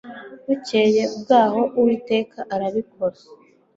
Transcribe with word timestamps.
bukeye 0.45 1.01
bwaho 1.19 1.61
uwiteka 1.79 2.39
arabikora 2.53 3.17